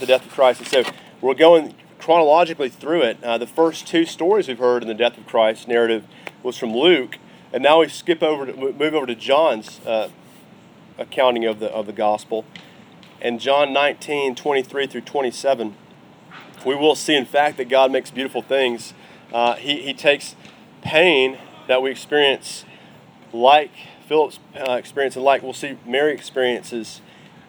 [0.00, 0.60] the death of Christ.
[0.60, 0.82] And so
[1.20, 3.22] we're going chronologically through it.
[3.22, 6.04] Uh, the first two stories we've heard in the death of Christ narrative
[6.42, 7.18] was from Luke,
[7.52, 10.08] and now we skip over to move over to John's uh,
[10.98, 12.44] accounting of the of the gospel.
[13.20, 15.76] And John 19, 23 through 27,
[16.64, 18.94] we will see, in fact, that God makes beautiful things.
[19.30, 20.36] Uh, he, he takes
[20.80, 21.36] pain
[21.68, 22.64] that we experience,
[23.32, 23.70] like
[24.08, 27.02] Philip's uh, experience, and like we'll see Mary experiences,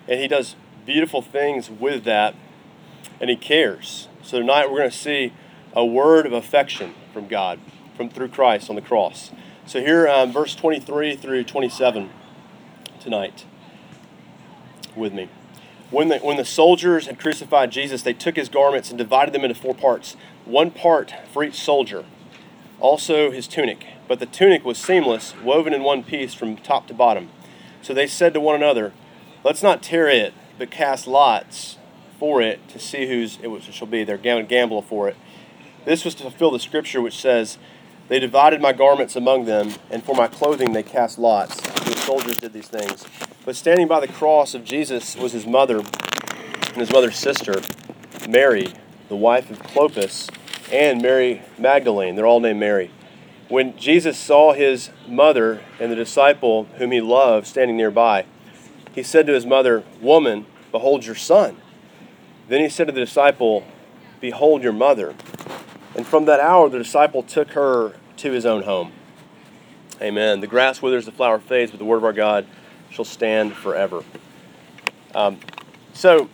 [0.10, 0.56] and he does
[0.86, 2.36] beautiful things with that,
[3.20, 4.08] and he cares.
[4.24, 5.34] So tonight we're going to see
[5.74, 7.60] a word of affection from God,
[7.96, 9.32] from through Christ on the cross.
[9.66, 12.10] So here, um, verse 23 through 27
[13.00, 13.46] tonight
[14.96, 15.30] with me.
[15.90, 19.44] When the, when the soldiers had crucified Jesus, they took his garments and divided them
[19.44, 22.06] into four parts, one part for each soldier,
[22.80, 23.86] also his tunic.
[24.08, 27.30] But the tunic was seamless, woven in one piece from top to bottom.
[27.82, 28.94] So they said to one another,
[29.44, 31.80] Let's not tear it, but cast lots
[32.20, 34.04] for it to see whose it shall be.
[34.04, 35.18] They're gamble for it.
[35.86, 37.58] This was to fulfill the scripture which says,
[38.10, 41.60] They divided my garments among them, and for my clothing they cast lots.
[41.60, 43.08] The soldiers did these things.
[43.44, 47.60] But standing by the cross of Jesus was his mother and his mother's sister,
[48.30, 48.72] Mary,
[49.10, 50.30] the wife of Clopas,
[50.72, 52.16] and Mary Magdalene.
[52.16, 52.92] They're all named Mary.
[53.50, 58.26] When Jesus saw his mother and the disciple whom he loved standing nearby,
[58.94, 61.58] he said to his mother, Woman, behold your son.
[62.48, 63.66] Then he said to the disciple,
[64.20, 65.16] Behold your mother.
[65.96, 68.92] And from that hour the disciple took her to his own home.
[70.02, 70.40] Amen.
[70.40, 72.46] The grass withers, the flower fades, but the word of our God
[72.90, 74.04] shall stand forever.
[75.14, 75.40] Um,
[75.94, 76.30] so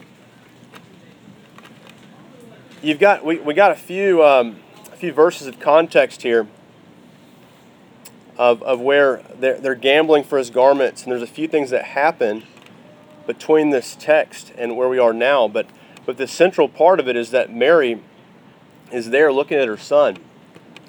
[2.82, 4.60] you've got we, we got a few um,
[4.92, 6.48] a few verses of context here
[8.38, 11.84] of, of where they're, they're gambling for his garments and there's a few things that
[11.84, 12.44] happen
[13.26, 15.68] between this text and where we are now but
[16.06, 18.02] but the central part of it is that Mary
[18.92, 20.18] is there looking at her son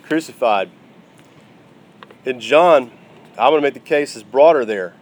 [0.02, 0.70] crucified
[2.24, 2.92] and John
[3.38, 4.94] I'm going to make the case is broader there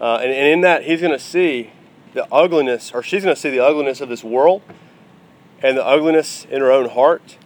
[0.00, 1.72] uh, and, and in that, he's going to see
[2.14, 4.62] the ugliness, or she's going to see the ugliness of this world
[5.60, 7.36] and the ugliness in her own heart.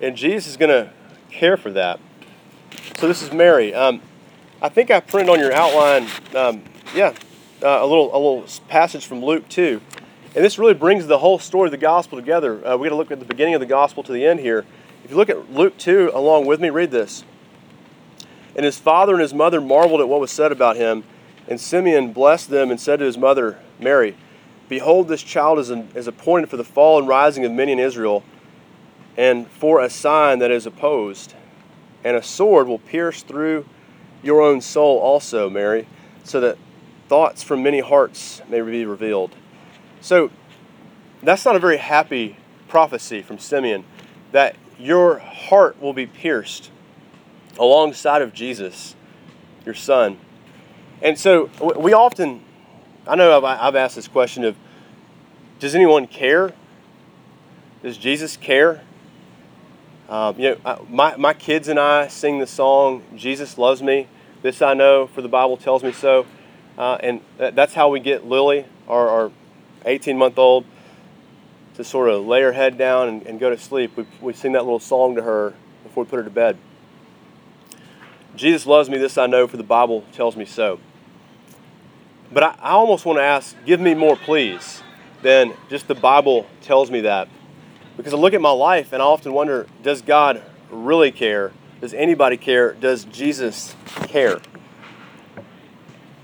[0.00, 0.92] And Jesus is going to
[1.30, 1.98] care for that.
[2.98, 3.74] So this is Mary.
[3.74, 4.00] Um,
[4.62, 6.62] I think I printed on your outline, um,
[6.94, 7.14] yeah,
[7.62, 9.80] uh, a little a little passage from Luke 2.
[10.34, 12.66] And this really brings the whole story of the gospel together.
[12.66, 14.64] Uh, we got to look at the beginning of the gospel to the end here.
[15.04, 17.24] If you look at Luke 2 along with me, read this.
[18.56, 21.04] And his father and his mother marveled at what was said about him.
[21.46, 24.16] And Simeon blessed them and said to his mother, Mary,
[24.68, 27.78] Behold, this child is, an, is appointed for the fall and rising of many in
[27.78, 28.24] Israel,
[29.16, 31.34] and for a sign that is opposed.
[32.04, 33.64] And a sword will pierce through
[34.22, 35.88] your own soul also, Mary,
[36.22, 36.58] so that
[37.08, 39.34] thoughts from many hearts may be revealed.
[40.00, 40.30] So,
[41.22, 42.36] that's not a very happy
[42.68, 43.84] prophecy from Simeon
[44.32, 46.70] that your heart will be pierced
[47.58, 48.96] alongside of Jesus,
[49.64, 50.18] your son.
[51.00, 52.42] And so we often,
[53.06, 54.56] I know I've, I've asked this question of,
[55.60, 56.52] does anyone care?
[57.82, 58.82] Does Jesus care?
[60.08, 64.06] Um, you know, my, my kids and I sing the song, Jesus Loves Me.
[64.42, 66.26] This I know, for the Bible tells me so.
[66.76, 69.32] Uh, and that's how we get Lily, our, our
[69.86, 70.66] 18 month old,
[71.76, 73.96] to sort of lay her head down and, and go to sleep.
[73.96, 76.58] We, we sing that little song to her before we put her to bed.
[78.36, 80.80] Jesus loves me, this I know, for the Bible tells me so.
[82.32, 84.82] But I, I almost want to ask, give me more, please,
[85.22, 87.28] than just the Bible tells me that.
[87.96, 91.52] Because I look at my life and I often wonder, does God really care?
[91.80, 92.72] Does anybody care?
[92.72, 93.76] Does Jesus
[94.08, 94.40] care?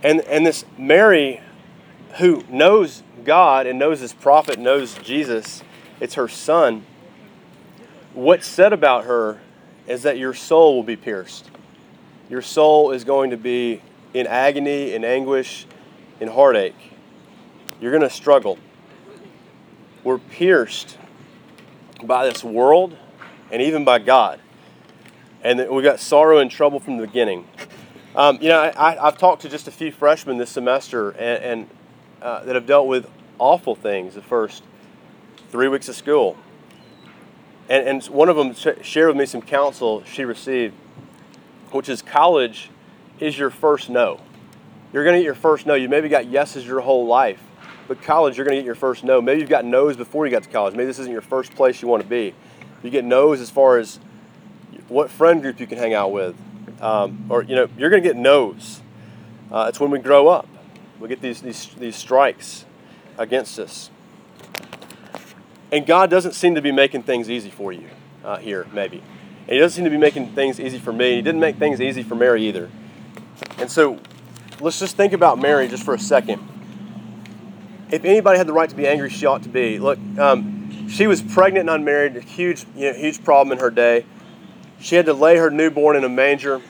[0.02, 1.40] And, and this Mary,
[2.18, 5.62] who knows God and knows his prophet, knows Jesus,
[6.00, 6.84] it's her son.
[8.14, 9.38] What's said about her
[9.86, 11.50] is that your soul will be pierced.
[12.28, 13.82] Your soul is going to be
[14.14, 15.66] in agony, in anguish,
[16.18, 16.74] in heartache.
[17.80, 18.58] You're going to struggle.
[20.02, 20.96] We're pierced
[22.06, 22.96] by this world
[23.50, 24.40] and even by God.
[25.42, 27.46] And we got sorrow and trouble from the beginning.
[28.14, 31.70] Um, you know, I, have talked to just a few freshmen this semester and, and
[32.20, 33.08] uh, that have dealt with
[33.38, 34.62] awful things the first
[35.50, 36.36] three weeks of school.
[37.68, 40.74] And, and one of them sh- shared with me some counsel she received,
[41.70, 42.70] which is college
[43.20, 44.20] is your first no.
[44.92, 45.74] You're going to get your first no.
[45.74, 47.42] You maybe got yeses your whole life,
[47.90, 49.20] but college, you're going to get your first no.
[49.20, 50.74] Maybe you've got no's before you got to college.
[50.74, 52.32] Maybe this isn't your first place you want to be.
[52.84, 53.98] You get no's as far as
[54.86, 56.36] what friend group you can hang out with,
[56.80, 58.80] um, or you know, you're going to get no's.
[59.50, 60.46] Uh, it's when we grow up,
[61.00, 62.64] we get these these these strikes
[63.18, 63.90] against us.
[65.72, 67.88] And God doesn't seem to be making things easy for you
[68.24, 68.98] uh, here, maybe.
[68.98, 71.16] And He doesn't seem to be making things easy for me.
[71.16, 72.70] He didn't make things easy for Mary either.
[73.58, 73.98] And so
[74.60, 76.40] let's just think about Mary just for a second.
[77.92, 79.80] If anybody had the right to be angry, she ought to be.
[79.80, 83.70] Look, um, she was pregnant and unmarried, a huge, you know, huge problem in her
[83.70, 84.06] day.
[84.78, 86.62] She had to lay her newborn in a manger.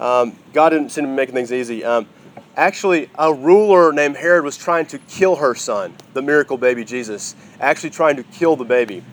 [0.00, 1.84] Um, God didn't seem to be making things easy.
[1.84, 2.08] Um,
[2.56, 7.36] actually, a ruler named Herod was trying to kill her son, the miracle baby Jesus,
[7.60, 9.04] actually trying to kill the baby.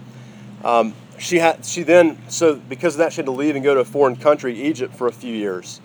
[0.63, 3.75] Um, she had, she then, so because of that, she had to leave and go
[3.75, 5.81] to a foreign country, Egypt, for a few years.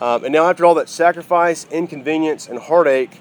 [0.00, 3.20] Um, and now, after all that sacrifice, inconvenience, and heartache,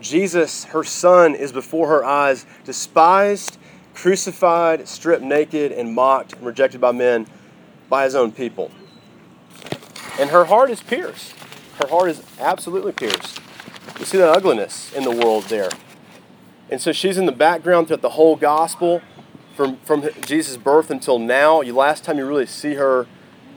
[0.00, 3.58] Jesus, her son, is before her eyes, despised,
[3.94, 7.26] crucified, stripped naked, and mocked and rejected by men,
[7.88, 8.70] by his own people.
[10.18, 11.32] And her heart is pierced.
[11.80, 13.40] Her heart is absolutely pierced.
[13.98, 15.70] You see that ugliness in the world there.
[16.70, 19.00] And so she's in the background throughout the whole gospel
[19.54, 21.60] from, from Jesus' birth until now.
[21.60, 23.06] You last time you really see her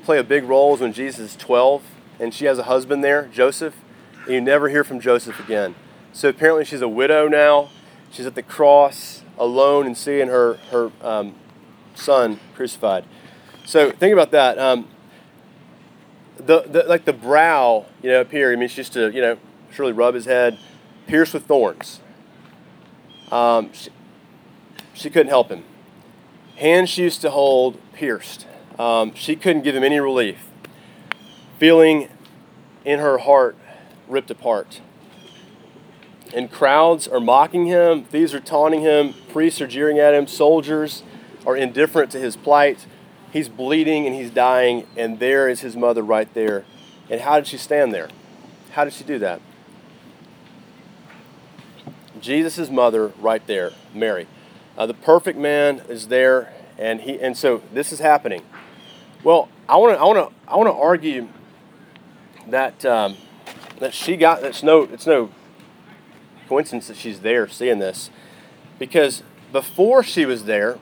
[0.03, 1.83] play a big role is when Jesus is 12
[2.19, 3.75] and she has a husband there, Joseph,
[4.25, 5.75] and you never hear from Joseph again.
[6.13, 7.69] So apparently she's a widow now.
[8.11, 11.35] She's at the cross alone and seeing her, her um,
[11.95, 13.05] son crucified.
[13.65, 14.57] So think about that.
[14.57, 14.87] Um,
[16.37, 19.21] the, the, like the brow, you know, up here, I mean, it's just to, you
[19.21, 19.37] know,
[19.71, 20.57] surely rub his head,
[21.07, 21.99] pierced with thorns.
[23.31, 23.89] Um, she,
[24.93, 25.63] she couldn't help him.
[26.55, 28.47] Hands she used to hold pierced.
[28.77, 30.49] Um, she couldn't give him any relief
[31.59, 32.07] feeling
[32.85, 33.55] in her heart
[34.07, 34.79] ripped apart.
[36.33, 41.03] And crowds are mocking him, thieves are taunting him, priests are jeering at him, soldiers
[41.45, 42.85] are indifferent to his plight.
[43.31, 46.65] He's bleeding and he's dying, and there is his mother right there.
[47.09, 48.09] And how did she stand there?
[48.71, 49.41] How did she do that?
[52.21, 54.27] Jesus' mother right there, Mary.
[54.77, 58.43] Uh, the perfect man is there, and he and so this is happening.
[59.23, 61.27] Well, I want to I want to I want to argue
[62.47, 63.17] that um,
[63.79, 65.31] that she got that's no it's no
[66.49, 68.09] coincidence that she's there seeing this
[68.79, 69.21] because
[69.53, 70.79] before she was there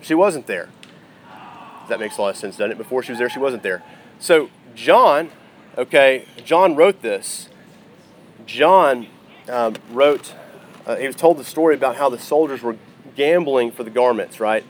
[0.00, 0.68] she wasn't there.
[1.88, 2.78] That makes a lot of sense doesn't it?
[2.78, 3.82] Before she was there she wasn't there.
[4.20, 5.30] So john
[5.76, 7.48] okay john wrote this.
[8.46, 9.08] John
[9.48, 10.34] um, wrote
[10.86, 12.76] uh, he was told the story about how the soldiers were
[13.16, 14.64] gambling for the garments right?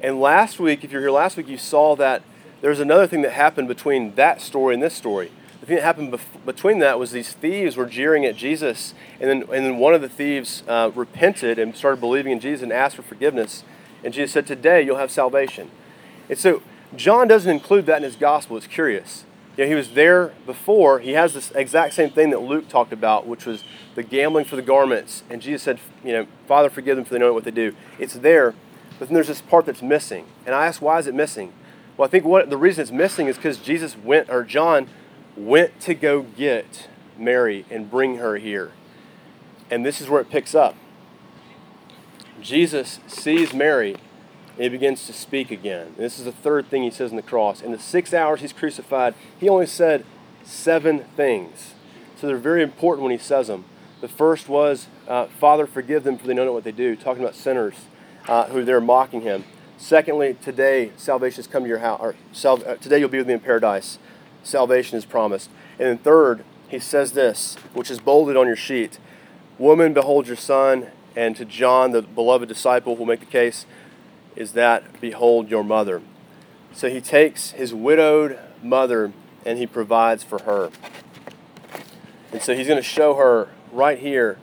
[0.00, 2.22] And last week if you're here last week you saw that
[2.60, 5.32] there's another thing that happened between that story and this story
[5.64, 9.30] the thing that happened bef- between that was these thieves were jeering at Jesus, and
[9.30, 12.70] then, and then one of the thieves uh, repented and started believing in Jesus and
[12.70, 13.64] asked for forgiveness.
[14.04, 15.70] And Jesus said, Today you'll have salvation.
[16.28, 16.62] And so
[16.94, 18.58] John doesn't include that in his gospel.
[18.58, 19.24] It's curious.
[19.56, 21.00] You know, he was there before.
[21.00, 23.64] He has this exact same thing that Luke talked about, which was
[23.94, 25.22] the gambling for the garments.
[25.30, 27.74] And Jesus said, you know, Father, forgive them for they know not what they do.
[27.98, 28.54] It's there,
[28.98, 30.26] but then there's this part that's missing.
[30.44, 31.54] And I ask, why is it missing?
[31.96, 34.88] Well, I think what the reason it's missing is because Jesus went, or John
[35.36, 36.88] went to go get
[37.18, 38.72] Mary and bring her here.
[39.70, 40.76] And this is where it picks up.
[42.40, 43.96] Jesus sees Mary
[44.54, 45.88] and he begins to speak again.
[45.88, 47.60] And this is the third thing he says in the cross.
[47.60, 50.04] In the six hours he's crucified, he only said
[50.44, 51.74] seven things.
[52.16, 53.64] So they're very important when he says them.
[54.00, 57.22] The first was, uh, Father, forgive them for they know not what they do, talking
[57.22, 57.74] about sinners
[58.28, 59.44] uh, who they're mocking him.
[59.76, 63.34] Secondly, today salvation has come to your house, or uh, today you'll be with me
[63.34, 63.98] in paradise
[64.44, 65.50] salvation is promised.
[65.78, 68.98] And then third, he says this, which is bolded on your sheet
[69.58, 70.88] Woman, behold your son.
[71.16, 73.66] And to John, the beloved disciple, will make the case,
[74.34, 76.02] is that, behold your mother.
[76.72, 79.12] So he takes his widowed mother
[79.46, 80.70] and he provides for her.
[82.32, 84.38] And so he's going to show her right here.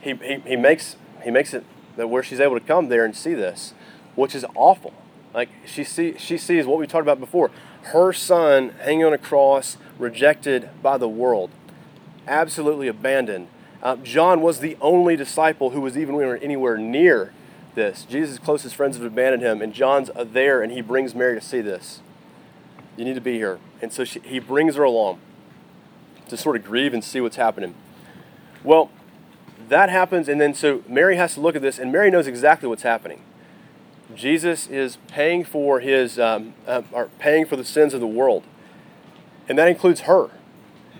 [0.00, 1.64] He, he, he, makes, he makes it
[1.96, 3.74] that where she's able to come there and see this,
[4.14, 4.94] which is awful.
[5.34, 7.50] Like she, see, she sees what we talked about before
[7.86, 11.50] her son hanging on a cross, rejected by the world,
[12.26, 13.48] absolutely abandoned.
[13.82, 17.32] Uh, John was the only disciple who was even anywhere near
[17.74, 18.04] this.
[18.04, 21.60] Jesus' closest friends have abandoned him, and John's there, and he brings Mary to see
[21.60, 22.00] this.
[22.96, 23.58] You need to be here.
[23.82, 25.18] And so she, he brings her along
[26.28, 27.74] to sort of grieve and see what's happening.
[28.62, 28.90] Well,
[29.68, 32.68] that happens, and then so Mary has to look at this, and Mary knows exactly
[32.68, 33.22] what's happening.
[34.14, 38.44] Jesus is paying for his, um, uh, or paying for the sins of the world,
[39.48, 40.30] and that includes her.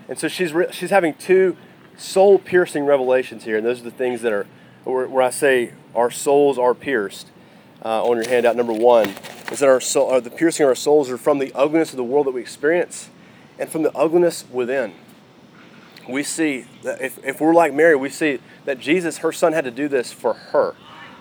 [0.07, 1.55] And so she's re- she's having two
[1.97, 4.47] soul-piercing revelations here, and those are the things that are
[4.83, 7.29] where, where I say our souls are pierced.
[7.83, 9.13] Uh, on your handout, number one
[9.51, 11.97] is that our soul, uh, the piercing of our souls are from the ugliness of
[11.97, 13.09] the world that we experience,
[13.59, 14.93] and from the ugliness within.
[16.09, 19.65] We see that if, if we're like Mary, we see that Jesus, her son, had
[19.65, 20.75] to do this for her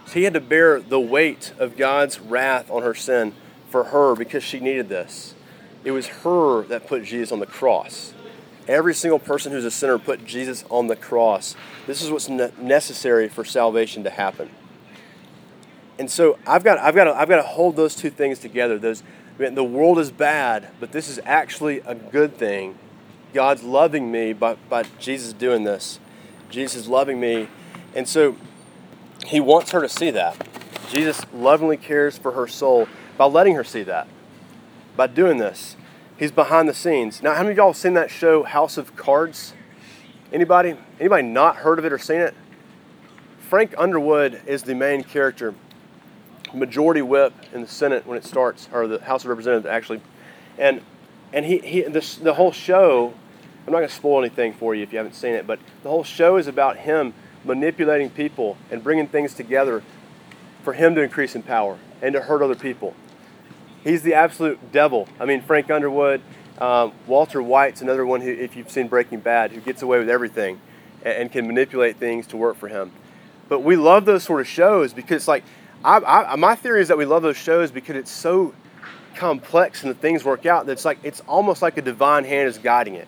[0.06, 3.32] So he had to bear the weight of God's wrath on her sin
[3.70, 5.34] for her because she needed this.
[5.84, 8.14] It was her that put Jesus on the cross.
[8.66, 11.54] Every single person who's a sinner put Jesus on the cross.
[11.86, 14.48] This is what's necessary for salvation to happen.
[15.98, 18.78] And so I've got, I've got, to, I've got to hold those two things together.
[18.78, 19.02] Those,
[19.38, 22.78] I mean, the world is bad, but this is actually a good thing.
[23.32, 25.98] God's loving me by, by Jesus doing this.
[26.48, 27.48] Jesus is loving me.
[27.94, 28.36] And so
[29.26, 30.48] he wants her to see that.
[30.90, 34.06] Jesus lovingly cares for her soul by letting her see that,
[34.96, 35.76] by doing this.
[36.16, 37.22] He's behind the scenes.
[37.22, 39.54] Now, how many of y'all seen that show House of Cards?
[40.32, 40.76] Anybody?
[41.00, 42.34] Anybody not heard of it or seen it?
[43.40, 45.54] Frank Underwood is the main character,
[46.52, 50.00] majority whip in the Senate when it starts, or the House of Representatives actually,
[50.58, 50.80] and
[51.32, 53.14] and he, he this, the whole show.
[53.66, 55.88] I'm not going to spoil anything for you if you haven't seen it, but the
[55.88, 59.82] whole show is about him manipulating people and bringing things together
[60.62, 62.94] for him to increase in power and to hurt other people
[63.84, 65.06] he's the absolute devil.
[65.20, 66.22] I mean, Frank Underwood,
[66.58, 70.08] um, Walter White's another one who, if you've seen Breaking Bad, who gets away with
[70.08, 70.60] everything
[71.04, 72.90] and, and, can manipulate things to work for him.
[73.48, 75.44] But we love those sort of shows because, like,
[75.84, 78.54] I, I, my theory is that we love those shows because it's so
[79.16, 82.48] complex and the things work out that it's like it's almost like a divine hand
[82.48, 83.06] is guiding it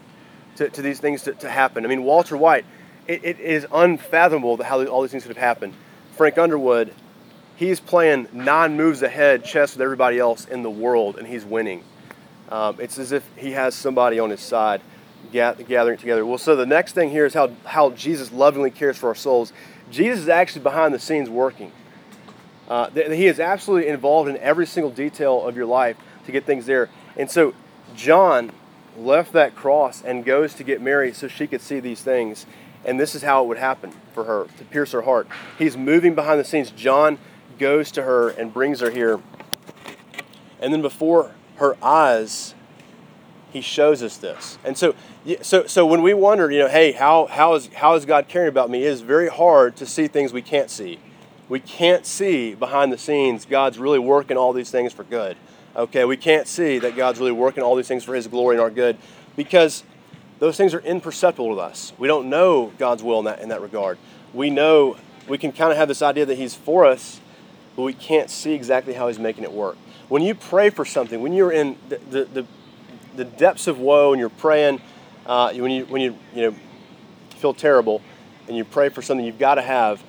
[0.54, 1.84] to, to these things to, to happen.
[1.84, 2.64] I mean, Walter White,
[3.08, 5.74] it, it is unfathomable how all these things could have happened.
[6.16, 6.92] Frank Underwood,
[7.56, 11.84] he's playing nine moves ahead chess with everybody else in the world, and he's winning.
[12.50, 14.80] Um, it's as if he has somebody on his side
[15.32, 16.24] gathering together.
[16.24, 19.52] Well, so the next thing here is how, how Jesus lovingly cares for our souls.
[19.90, 21.72] Jesus is actually behind the scenes working.
[22.68, 25.96] Uh, th- he is absolutely involved in every single detail of your life
[26.26, 26.88] to get things there.
[27.16, 27.54] And so
[27.94, 28.52] John
[28.96, 32.46] left that cross and goes to get Mary so she could see these things.
[32.86, 35.26] And this is how it would happen for her to pierce her heart.
[35.58, 36.70] He's moving behind the scenes.
[36.70, 37.18] John
[37.58, 39.20] goes to her and brings her here.
[40.60, 42.54] And then before her eyes,
[43.50, 44.56] he shows us this.
[44.64, 44.94] And so,
[45.42, 48.48] so, so when we wonder, you know, hey, how, how, is, how is God caring
[48.48, 48.84] about me?
[48.84, 51.00] It is very hard to see things we can't see.
[51.48, 55.36] We can't see behind the scenes God's really working all these things for good.
[55.74, 58.62] Okay, we can't see that God's really working all these things for His glory and
[58.62, 58.96] our good
[59.36, 59.84] because
[60.38, 61.92] those things are imperceptible to us.
[61.98, 63.98] We don't know God's will in that, in that regard.
[64.34, 64.96] We know,
[65.28, 67.20] we can kind of have this idea that He's for us,
[67.74, 69.76] but we can't see exactly how He's making it work.
[70.08, 72.46] When you pray for something, when you're in the, the, the,
[73.16, 74.80] the depths of woe and you're praying,
[75.24, 76.56] uh, when, you, when you, you know,
[77.30, 78.02] feel terrible
[78.46, 80.02] and you pray for something you've got to have,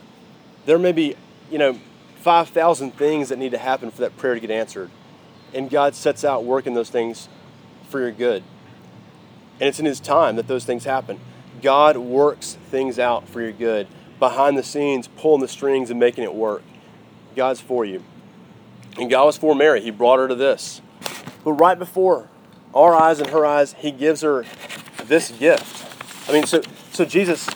[0.65, 1.15] there may be,
[1.49, 1.79] you know,
[2.19, 4.91] 5,000 things that need to happen for that prayer to get answered.
[5.53, 7.29] And God sets out working those things
[7.89, 8.43] for your good.
[9.59, 11.19] And it's in His time that those things happen.
[11.61, 13.87] God works things out for your good
[14.19, 16.63] behind the scenes, pulling the strings and making it work.
[17.35, 18.03] God's for you.
[18.99, 19.81] And God was for Mary.
[19.81, 20.81] He brought her to this.
[21.43, 22.29] But right before
[22.73, 24.45] our eyes and her eyes, He gives her
[25.03, 26.29] this gift.
[26.29, 26.61] I mean, so,
[26.91, 27.47] so Jesus,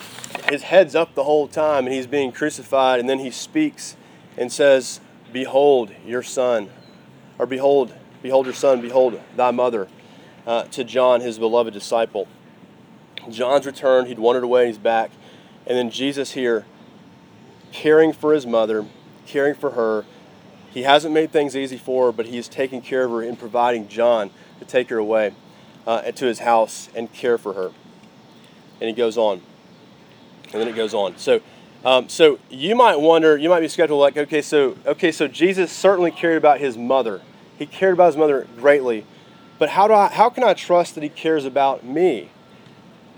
[0.50, 3.96] his head's up the whole time and he's being crucified, and then he speaks
[4.38, 5.00] and says,
[5.34, 6.70] Behold your son,
[7.40, 9.88] or behold, behold your son, behold thy mother,
[10.46, 12.28] uh, to John, his beloved disciple.
[13.30, 15.12] John's returned, he'd wandered away, he's back.
[15.68, 16.66] And then Jesus here,
[17.72, 18.86] caring for his mother,
[19.26, 20.06] caring for her.
[20.72, 23.88] He hasn't made things easy for her, but he's taking care of her in providing
[23.88, 25.34] John to take her away
[25.86, 27.72] uh, to his house and care for her.
[28.80, 29.42] And he goes on.
[30.52, 31.18] And then it goes on.
[31.18, 31.42] So,
[31.86, 35.72] um, so you might wonder, you might be skeptical, like, okay, so okay, so Jesus
[35.72, 37.22] certainly cared about his mother.
[37.58, 39.06] He cared about his mother greatly,
[39.62, 42.32] but how do I, how can I trust that he cares about me?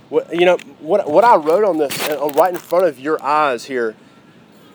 [0.10, 3.24] What, you know, what, what I wrote on this, uh, right in front of your
[3.24, 3.96] eyes here,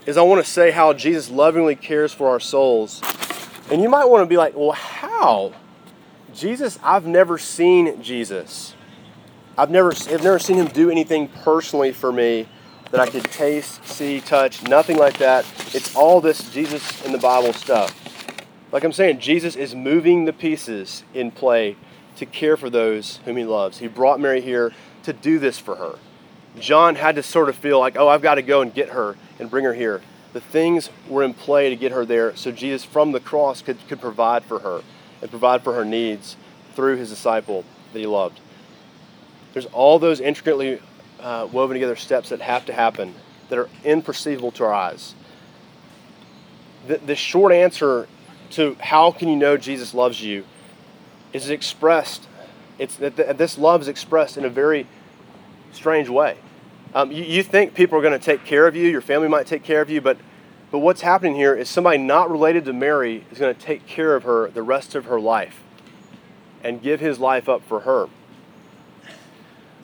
[0.06, 3.02] is I want to say how Jesus lovingly cares for our souls.
[3.70, 5.52] And you might want to be like, well, how?
[6.34, 8.74] Jesus, I've never seen Jesus.
[9.58, 12.48] I've never, I've never seen him do anything personally for me
[12.92, 15.44] that I could taste, see, touch, nothing like that.
[15.74, 17.94] It's all this Jesus in the Bible stuff.
[18.70, 21.76] Like I'm saying, Jesus is moving the pieces in play
[22.16, 23.78] to care for those whom he loves.
[23.78, 24.72] He brought Mary here
[25.04, 25.98] to do this for her.
[26.58, 29.16] John had to sort of feel like, oh, I've got to go and get her
[29.38, 30.02] and bring her here.
[30.32, 33.78] The things were in play to get her there so Jesus from the cross could,
[33.88, 34.82] could provide for her
[35.22, 36.36] and provide for her needs
[36.74, 38.40] through his disciple that he loved.
[39.52, 40.80] There's all those intricately
[41.20, 43.14] uh, woven together steps that have to happen
[43.48, 45.14] that are imperceivable to our eyes.
[46.86, 48.06] The, the short answer
[48.50, 50.44] to how can you know Jesus loves you
[51.32, 52.26] is expressed.
[52.78, 54.86] It's that this love is expressed in a very
[55.72, 56.36] strange way.
[56.94, 59.46] Um, you, you, think people are going to take care of you, your family might
[59.46, 60.16] take care of you, but
[60.70, 64.14] But what's happening here is somebody not related to Mary is going to take care
[64.14, 65.62] of her the rest of her life
[66.62, 68.08] and give his life up for her.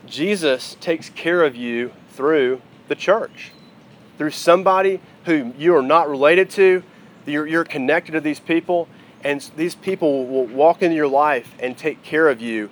[0.06, 3.52] Jesus takes care of you through the church,
[4.18, 6.82] through somebody who you are not related to.
[7.26, 8.88] You're, you're connected to these people,
[9.22, 12.70] and these people will walk into your life and take care of you.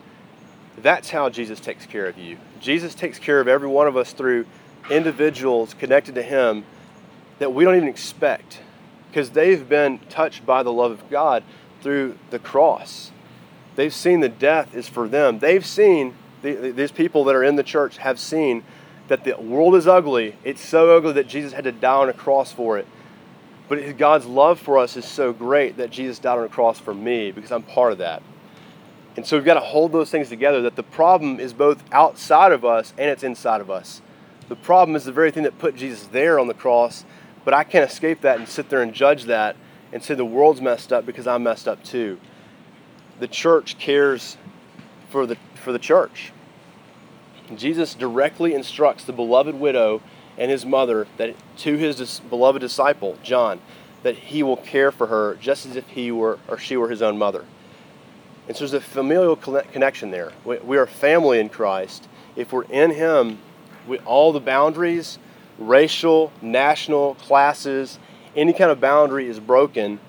[0.78, 2.38] That's how Jesus takes care of you.
[2.60, 4.46] Jesus takes care of every one of us through
[4.90, 6.64] individuals connected to Him
[7.38, 8.60] that we don't even expect
[9.10, 11.42] because they've been touched by the love of God
[11.82, 13.10] through the cross.
[13.76, 15.38] They've seen the death is for them.
[15.38, 18.64] They've seen, these people that are in the church have seen
[19.08, 20.36] that the world is ugly.
[20.44, 22.86] It's so ugly that Jesus had to die on a cross for it.
[23.72, 26.92] But God's love for us is so great that Jesus died on a cross for
[26.92, 28.22] me because I'm part of that.
[29.16, 32.52] And so we've got to hold those things together that the problem is both outside
[32.52, 34.02] of us and it's inside of us.
[34.50, 37.06] The problem is the very thing that put Jesus there on the cross,
[37.46, 39.56] but I can't escape that and sit there and judge that
[39.90, 42.20] and say the world's messed up because I'm messed up too.
[43.20, 44.36] The church cares
[45.08, 46.30] for the, for the church.
[47.54, 50.02] Jesus directly instructs the beloved widow
[50.38, 53.60] and his mother that to his beloved disciple John
[54.02, 57.02] that he will care for her just as if he were or she were his
[57.02, 57.44] own mother.
[58.48, 60.32] And so there's a familial connection there.
[60.44, 62.08] We, we are family in Christ.
[62.34, 63.38] If we're in Him,
[63.86, 65.18] we, all the boundaries,
[65.58, 67.98] racial, national, classes,
[68.34, 70.00] any kind of boundary is broken,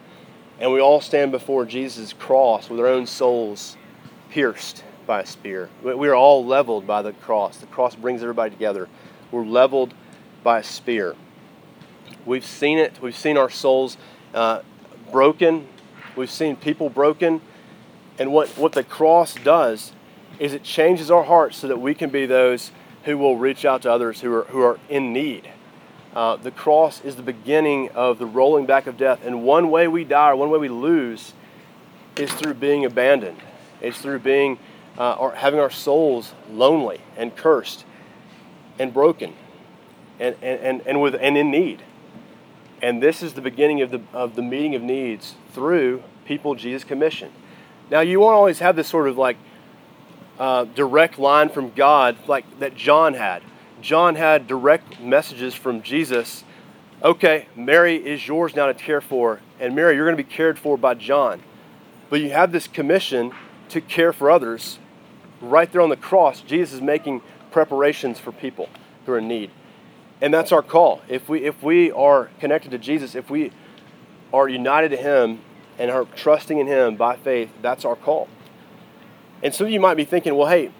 [0.59, 3.77] and we all stand before Jesus' cross with our own souls
[4.31, 5.69] pierced by a spear.
[5.83, 7.57] We are all leveled by the cross.
[7.57, 8.87] The cross brings everybody together.
[9.31, 9.93] We're leveled
[10.43, 11.15] by a spear.
[12.25, 13.01] We've seen it.
[13.01, 13.97] We've seen our souls
[14.33, 14.61] uh,
[15.11, 15.67] broken.
[16.15, 17.41] We've seen people broken.
[18.19, 19.93] And what, what the cross does
[20.39, 22.71] is it changes our hearts so that we can be those
[23.05, 25.49] who will reach out to others who are, who are in need.
[26.15, 29.19] Uh, the cross is the beginning of the rolling back of death.
[29.25, 31.33] And one way we die, or one way we lose,
[32.15, 33.37] is through being abandoned.
[33.81, 34.59] It's through being
[34.97, 37.83] uh, or having our souls lonely and cursed
[38.77, 39.33] and broken
[40.23, 41.83] and, and, and, with, and in need.
[42.81, 46.83] And this is the beginning of the, of the meeting of needs through people Jesus
[46.83, 47.33] commissioned.
[47.89, 49.37] Now, you won't always have this sort of like
[50.39, 53.43] uh, direct line from God like that John had.
[53.81, 56.43] John had direct messages from Jesus.
[57.03, 60.57] Okay, Mary is yours now to care for, and Mary, you're going to be cared
[60.57, 61.43] for by John.
[62.09, 63.33] But you have this commission
[63.69, 64.79] to care for others
[65.43, 68.69] right there on the cross, Jesus is making preparations for people
[69.05, 69.51] who are in need.
[70.23, 71.01] And that's our call.
[71.09, 73.51] If we if we are connected to Jesus, if we
[74.33, 75.41] are united to him
[75.77, 78.29] and are trusting in him by faith, that's our call.
[79.43, 80.71] And some of you might be thinking, well, hey,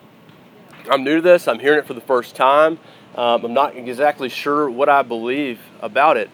[0.89, 1.49] I'm new to this.
[1.49, 2.79] I'm hearing it for the first time.
[3.15, 6.29] Um, I'm not exactly sure what I believe about it.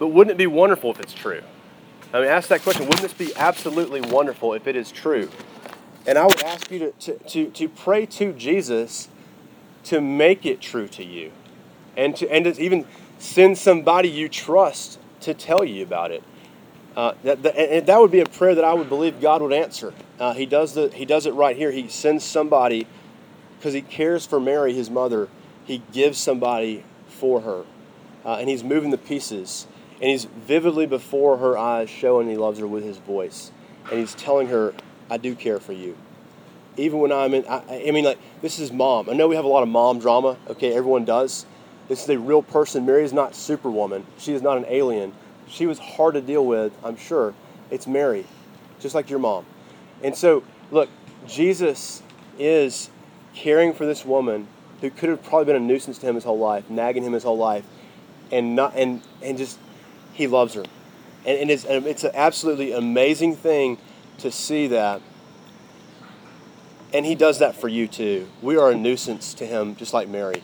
[0.00, 1.42] But wouldn't it be wonderful if it's true?
[2.12, 2.86] I mean, ask that question.
[2.86, 5.30] Wouldn't this be absolutely wonderful if it is true?
[6.08, 9.06] And I would ask you to, to, to, to pray to Jesus
[9.84, 11.30] to make it true to you
[11.96, 12.86] and to, and to even
[13.18, 16.22] send somebody you trust to tell you about it.
[16.96, 19.52] Uh, that, that, and that would be a prayer that I would believe God would
[19.52, 19.92] answer.
[20.18, 21.70] Uh, he, does the, he does it right here.
[21.70, 22.86] He sends somebody
[23.58, 25.28] because he cares for Mary, his mother.
[25.66, 27.64] He gives somebody for her.
[28.24, 29.66] Uh, and he's moving the pieces.
[30.00, 33.50] And he's vividly before her eyes showing he loves her with his voice.
[33.90, 34.72] And he's telling her,
[35.10, 35.96] I do care for you.
[36.78, 39.08] Even when I'm in, I, I mean, like, this is mom.
[39.08, 41.46] I know we have a lot of mom drama, okay, everyone does.
[41.88, 42.84] This is a real person.
[42.84, 45.12] Mary is not Superwoman, she is not an alien.
[45.48, 47.32] She was hard to deal with, I'm sure.
[47.70, 48.26] It's Mary,
[48.80, 49.46] just like your mom.
[50.02, 50.88] And so, look,
[51.28, 52.02] Jesus
[52.36, 52.90] is
[53.32, 54.48] caring for this woman
[54.80, 57.22] who could have probably been a nuisance to him his whole life, nagging him his
[57.22, 57.64] whole life,
[58.32, 59.58] and not and and just
[60.12, 60.64] he loves her,
[61.24, 63.78] and, and it's it's an absolutely amazing thing
[64.18, 65.00] to see that.
[66.92, 68.28] And He does that for you too.
[68.40, 70.42] We are a nuisance to Him, just like Mary.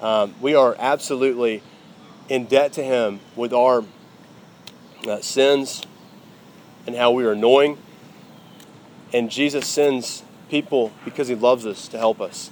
[0.00, 1.62] Um, we are absolutely
[2.28, 3.84] in debt to Him with our
[5.06, 5.82] uh, sins
[6.86, 7.78] and how we are annoying.
[9.12, 12.50] And Jesus sends people because He loves us to help us.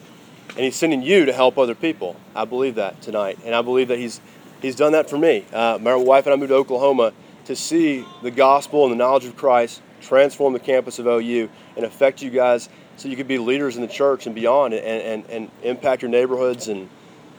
[0.51, 2.17] And He's sending you to help other people.
[2.35, 3.39] I believe that tonight.
[3.45, 4.21] And I believe that He's,
[4.61, 5.45] he's done that for me.
[5.53, 7.13] Uh, my wife and I moved to Oklahoma
[7.47, 11.85] to see the gospel and the knowledge of Christ transform the campus of OU and
[11.85, 15.31] affect you guys so you could be leaders in the church and beyond and, and,
[15.31, 16.89] and impact your neighborhoods and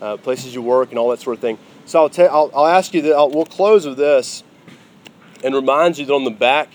[0.04, 1.58] uh, places you work and all that sort of thing.
[1.86, 4.44] So I'll, ta- I'll, I'll ask you that I'll, we'll close with this
[5.44, 6.70] and remind you that on the back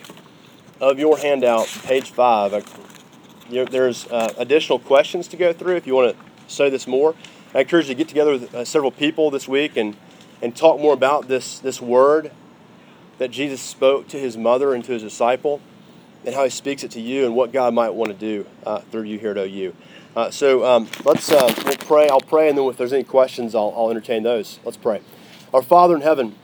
[0.81, 2.63] of your handout, page five, I,
[3.49, 6.87] you know, there's uh, additional questions to go through if you want to say this
[6.87, 7.15] more.
[7.55, 9.97] I encourage you to get together with uh, several people this week and
[10.43, 12.31] and talk more about this, this word
[13.19, 15.61] that Jesus spoke to his mother and to his disciple
[16.25, 18.79] and how he speaks it to you and what God might want to do uh,
[18.79, 19.75] through you here at OU.
[20.17, 22.09] Uh, so um, let's uh, we'll pray.
[22.09, 24.59] I'll pray, and then if there's any questions, I'll, I'll entertain those.
[24.65, 25.01] Let's pray.
[25.53, 26.35] Our Father in heaven,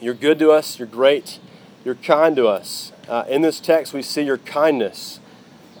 [0.00, 0.78] you're good to us.
[0.78, 1.38] You're great.
[1.84, 2.92] You're kind to us.
[3.08, 5.20] Uh, in this text, we see your kindness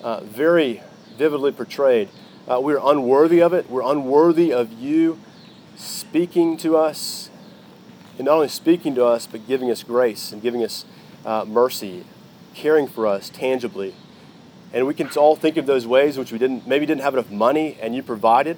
[0.02, 0.82] uh, very
[1.16, 2.08] vividly portrayed.
[2.48, 3.68] Uh, we're unworthy of it.
[3.70, 5.18] We're unworthy of you
[5.76, 7.30] speaking to us,
[8.18, 10.84] and not only speaking to us, but giving us grace and giving us
[11.24, 12.04] uh, mercy,
[12.54, 13.94] caring for us tangibly.
[14.72, 17.30] And we can all think of those ways which we didn't maybe didn't have enough
[17.30, 18.56] money, and you provided,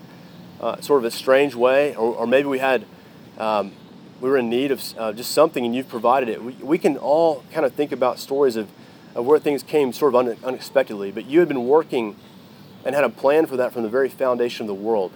[0.61, 2.85] uh, sort of a strange way, or, or maybe we had
[3.39, 3.73] um,
[4.21, 6.43] we were in need of uh, just something, and you've provided it.
[6.43, 8.69] We, we can all kind of think about stories of,
[9.15, 12.17] of where things came sort of un, unexpectedly, but you had been working
[12.85, 15.13] and had a plan for that from the very foundation of the world,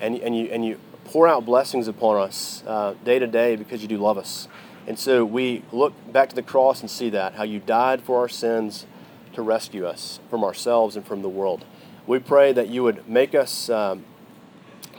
[0.00, 3.82] and and you and you pour out blessings upon us uh, day to day because
[3.82, 4.46] you do love us.
[4.86, 8.20] And so we look back to the cross and see that, how you died for
[8.20, 8.86] our sins
[9.34, 11.64] to rescue us from ourselves and from the world.
[12.06, 14.04] We pray that you would make us um,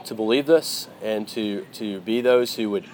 [0.04, 2.86] to believe this and to, to be those who would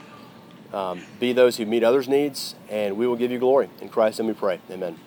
[0.72, 3.70] um, be those who meet others' needs, and we will give you glory.
[3.80, 4.60] In Christ, and we pray.
[4.70, 4.98] Amen.